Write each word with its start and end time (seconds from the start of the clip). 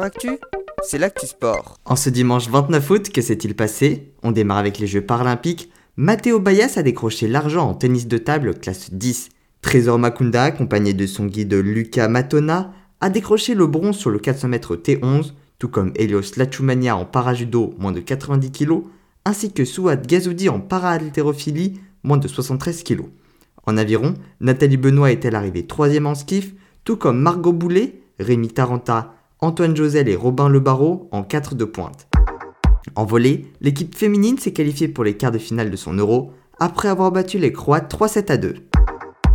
Actu, 0.00 0.38
c'est 0.82 0.96
l'actu 0.96 1.26
sport. 1.26 1.76
En 1.84 1.96
ce 1.96 2.08
dimanche 2.08 2.48
29 2.48 2.90
août, 2.90 3.10
que 3.10 3.20
s'est-il 3.20 3.54
passé? 3.54 4.14
On 4.22 4.32
démarre 4.32 4.58
avec 4.58 4.78
les 4.78 4.86
Jeux 4.86 5.04
paralympiques. 5.04 5.70
Matteo 5.96 6.40
Bayas 6.40 6.74
a 6.76 6.82
décroché 6.82 7.28
l'argent 7.28 7.68
en 7.68 7.74
tennis 7.74 8.08
de 8.08 8.16
table 8.16 8.54
classe 8.58 8.92
10. 8.94 9.28
Trésor 9.60 9.98
Makunda, 9.98 10.44
accompagné 10.44 10.94
de 10.94 11.06
son 11.06 11.26
guide 11.26 11.52
Luca 11.52 12.08
Matona, 12.08 12.72
a 13.00 13.10
décroché 13.10 13.54
le 13.54 13.66
bronze 13.66 13.96
sur 13.96 14.08
le 14.08 14.18
400 14.18 14.48
mètres 14.48 14.76
T11, 14.76 15.32
tout 15.58 15.68
comme 15.68 15.92
Helios 15.96 16.36
Lachumania 16.38 16.96
en 16.96 17.04
parajudo, 17.04 17.74
moins 17.78 17.92
de 17.92 18.00
90 18.00 18.50
kg, 18.50 18.84
ainsi 19.26 19.52
que 19.52 19.66
Souad 19.66 20.06
Gazoudi 20.06 20.48
en 20.48 20.60
para-haltérophilie, 20.60 21.80
moins 22.02 22.16
de 22.16 22.28
73 22.28 22.82
kg. 22.82 23.02
En 23.66 23.76
aviron, 23.76 24.14
Nathalie 24.40 24.78
Benoît 24.78 25.12
est-elle 25.12 25.36
arrivée 25.36 25.66
troisième 25.66 26.06
en 26.06 26.14
skiff, 26.14 26.54
tout 26.84 26.96
comme 26.96 27.20
Margot 27.20 27.52
Boulet, 27.52 28.00
Rémi 28.18 28.48
Taranta, 28.48 29.14
Antoine 29.44 29.74
Josel 29.74 30.08
et 30.08 30.14
Robin 30.14 30.48
Lebarreau 30.48 31.08
en 31.10 31.24
4 31.24 31.56
de 31.56 31.64
pointe. 31.64 32.06
En 32.94 33.04
volée, 33.04 33.50
l'équipe 33.60 33.96
féminine 33.96 34.38
s'est 34.38 34.52
qualifiée 34.52 34.86
pour 34.86 35.02
les 35.02 35.16
quarts 35.16 35.32
de 35.32 35.38
finale 35.38 35.68
de 35.68 35.76
son 35.76 35.94
Euro 35.94 36.30
après 36.60 36.86
avoir 36.86 37.10
battu 37.10 37.38
les 37.38 37.52
Croates 37.52 37.92
3-7 37.92 38.30
à 38.30 38.36
2. 38.36 38.54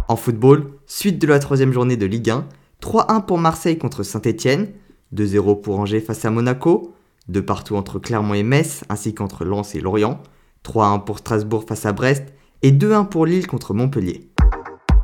En 0.07 0.15
football, 0.15 0.71
suite 0.85 1.19
de 1.19 1.27
la 1.27 1.39
troisième 1.39 1.73
journée 1.73 1.97
de 1.97 2.05
Ligue 2.05 2.29
1, 2.29 2.47
3-1 2.81 3.25
pour 3.25 3.37
Marseille 3.37 3.77
contre 3.77 4.03
Saint-Etienne, 4.03 4.69
2-0 5.13 5.59
pour 5.59 5.77
Angers 5.77 5.99
face 5.99 6.23
à 6.23 6.31
Monaco, 6.31 6.93
2 7.27 7.43
partout 7.43 7.75
entre 7.75 7.99
Clermont 7.99 8.33
et 8.33 8.43
Metz 8.43 8.85
ainsi 8.87 9.13
qu'entre 9.13 9.43
Lens 9.43 9.75
et 9.75 9.81
Lorient, 9.81 10.21
3-1 10.63 11.03
pour 11.03 11.17
Strasbourg 11.17 11.65
face 11.67 11.85
à 11.85 11.91
Brest 11.91 12.23
et 12.61 12.71
2-1 12.71 13.09
pour 13.09 13.25
Lille 13.25 13.45
contre 13.45 13.73
Montpellier. 13.73 14.29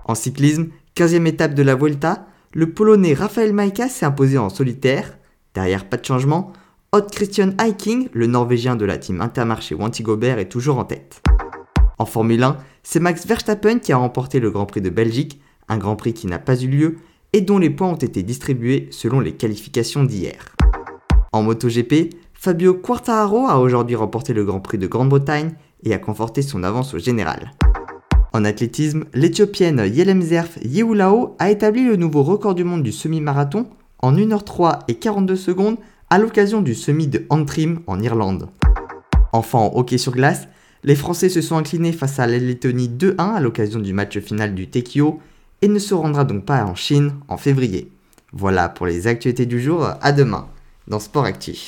En 0.05 0.15
cyclisme, 0.15 0.67
15e 0.95 1.25
étape 1.25 1.55
de 1.55 1.63
la 1.63 1.75
Vuelta, 1.75 2.25
le 2.55 2.71
Polonais 2.71 3.13
Raphaël 3.13 3.51
Maïka 3.51 3.89
s'est 3.89 4.05
imposé 4.05 4.37
en 4.37 4.49
solitaire. 4.49 5.17
Derrière, 5.55 5.89
pas 5.89 5.97
de 5.97 6.05
changement. 6.05 6.53
Hot 6.91 7.07
Christian 7.11 7.51
Hiking, 7.59 8.09
le 8.13 8.27
Norvégien 8.27 8.75
de 8.75 8.85
la 8.85 8.97
team 8.97 9.21
Intermarché 9.21 9.73
Wanty 9.73 10.03
Gobert, 10.03 10.37
est 10.37 10.49
toujours 10.49 10.77
en 10.77 10.85
tête. 10.85 11.23
En 11.97 12.05
Formule 12.05 12.43
1, 12.43 12.57
c'est 12.83 12.99
Max 12.99 13.25
Verstappen 13.25 13.79
qui 13.79 13.91
a 13.91 13.97
remporté 13.97 14.39
le 14.39 14.51
Grand 14.51 14.67
Prix 14.67 14.81
de 14.81 14.91
Belgique, 14.91 15.41
un 15.67 15.77
Grand 15.77 15.95
Prix 15.95 16.13
qui 16.13 16.27
n'a 16.27 16.39
pas 16.39 16.61
eu 16.61 16.67
lieu 16.67 16.97
et 17.33 17.41
dont 17.41 17.57
les 17.57 17.71
points 17.71 17.89
ont 17.89 17.95
été 17.95 18.21
distribués 18.21 18.87
selon 18.91 19.19
les 19.19 19.33
qualifications 19.33 20.03
d'hier. 20.03 20.55
En 21.31 21.41
MotoGP, 21.41 22.13
Fabio 22.33 22.75
Quartararo 22.75 23.47
a 23.47 23.57
aujourd'hui 23.57 23.95
remporté 23.95 24.33
le 24.33 24.45
Grand 24.45 24.59
Prix 24.59 24.77
de 24.77 24.85
Grande-Bretagne 24.85 25.53
et 25.83 25.93
a 25.93 25.97
conforté 25.97 26.43
son 26.43 26.63
avance 26.63 26.93
au 26.93 26.99
général. 26.99 27.53
En 28.35 28.45
athlétisme, 28.45 29.05
l'Éthiopienne 29.13 29.85
Yelemzerf 29.85 30.57
Yehoulao 30.63 31.35
a 31.37 31.51
établi 31.51 31.85
le 31.85 31.97
nouveau 31.97 32.23
record 32.23 32.55
du 32.55 32.63
monde 32.63 32.81
du 32.81 32.91
semi-marathon 32.91 33.67
en 33.99 34.11
1h03 34.11 34.79
et 34.87 34.95
42 34.95 35.35
secondes 35.35 35.77
à 36.09 36.17
l'occasion 36.17 36.63
du 36.63 36.73
semi 36.73 37.05
de 37.05 37.27
Antrim 37.29 37.81
en 37.85 38.01
Irlande. 38.01 38.49
Enfin, 39.33 39.59
en 39.59 39.71
hockey 39.75 39.99
sur 39.99 40.13
glace, 40.13 40.47
les 40.83 40.95
Français 40.95 41.29
se 41.29 41.41
sont 41.41 41.57
inclinés 41.57 41.91
face 41.91 42.17
à 42.17 42.25
la 42.25 42.39
Lettonie 42.39 42.89
2-1 42.89 43.35
à 43.35 43.39
l'occasion 43.39 43.79
du 43.79 43.93
match 43.93 44.17
final 44.17 44.55
du 44.55 44.67
Tekio 44.67 45.19
et 45.61 45.67
ne 45.67 45.77
se 45.77 45.93
rendra 45.93 46.23
donc 46.23 46.43
pas 46.43 46.65
en 46.65 46.73
Chine 46.73 47.13
en 47.27 47.37
février. 47.37 47.91
Voilà 48.31 48.67
pour 48.67 48.87
les 48.87 49.05
actualités 49.05 49.45
du 49.45 49.61
jour, 49.61 49.87
à 50.01 50.11
demain 50.11 50.47
dans 50.87 50.99
Sport 50.99 51.25
Actif. 51.25 51.61